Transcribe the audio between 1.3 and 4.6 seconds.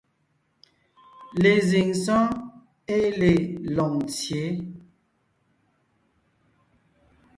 Lezíŋ sɔ́ɔn ée le Lôŋtsyě,